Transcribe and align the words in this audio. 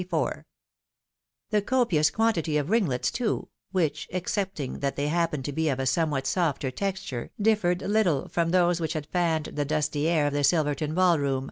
The 1.51 1.61
copious 1.63 2.09
quantity 2.09 2.57
of 2.57 2.71
ringlets, 2.71 3.11
too, 3.11 3.49
which, 3.71 4.07
excepting 4.09 4.79
that 4.79 4.95
they 4.95 5.09
happened 5.09 5.45
to 5.45 5.51
be 5.51 5.69
of 5.69 5.79
a 5.79 5.85
somewhat 5.85 6.25
softer 6.25 6.71
texture, 6.71 7.29
differed 7.39 7.83
little 7.83 8.27
from 8.27 8.49
those 8.49 8.81
which 8.81 8.93
had 8.93 9.05
fanned 9.05 9.49
the 9.53 9.63
dusty 9.63 10.07
air 10.07 10.25
of 10.25 10.33
the 10.33 10.43
Silverton 10.43 10.95
ball 10.95 11.19
room 11.19 11.39